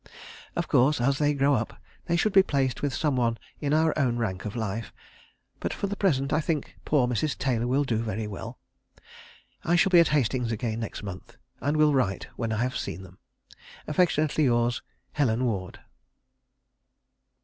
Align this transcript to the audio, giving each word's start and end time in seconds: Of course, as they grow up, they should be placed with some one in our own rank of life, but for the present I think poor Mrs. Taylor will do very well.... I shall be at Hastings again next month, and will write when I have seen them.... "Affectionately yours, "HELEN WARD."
Of 0.55 0.67
course, 0.67 0.99
as 0.99 1.19
they 1.19 1.35
grow 1.35 1.53
up, 1.53 1.79
they 2.05 2.15
should 2.15 2.33
be 2.33 2.41
placed 2.41 2.81
with 2.81 2.91
some 2.91 3.15
one 3.15 3.37
in 3.59 3.71
our 3.71 3.93
own 3.95 4.17
rank 4.17 4.45
of 4.45 4.55
life, 4.55 4.91
but 5.59 5.71
for 5.75 5.85
the 5.85 5.95
present 5.95 6.33
I 6.33 6.41
think 6.41 6.75
poor 6.85 7.07
Mrs. 7.07 7.37
Taylor 7.37 7.67
will 7.67 7.83
do 7.83 7.97
very 7.97 8.25
well.... 8.25 8.57
I 9.63 9.75
shall 9.75 9.91
be 9.91 9.99
at 9.99 10.07
Hastings 10.07 10.51
again 10.51 10.79
next 10.79 11.03
month, 11.03 11.37
and 11.59 11.77
will 11.77 11.93
write 11.93 12.29
when 12.35 12.51
I 12.51 12.63
have 12.63 12.75
seen 12.77 13.03
them.... 13.03 13.19
"Affectionately 13.87 14.45
yours, 14.45 14.81
"HELEN 15.11 15.45
WARD." 15.45 15.79